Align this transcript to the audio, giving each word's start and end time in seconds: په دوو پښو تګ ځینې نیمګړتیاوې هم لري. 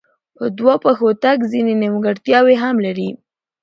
په 0.35 0.45
دوو 0.57 0.73
پښو 0.83 1.09
تګ 1.23 1.37
ځینې 1.51 1.73
نیمګړتیاوې 1.81 2.55
هم 2.63 2.75
لري. 2.85 3.09